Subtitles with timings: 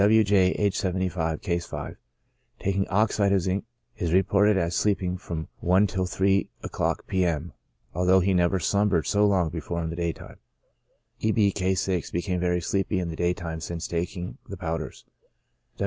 [0.01, 0.23] W.
[0.23, 1.95] J—, aged 75, (Case 5,)
[2.57, 3.65] tak ing oxide of zinc,
[3.99, 7.53] is reported as sleeping from one till three o'clock, p.m.,
[7.93, 10.39] although he had never slumbered so long be fore in the day time.
[11.19, 11.31] E.
[11.31, 15.05] B—, (Case 6,) became very sleepy in the day time since taking the powders.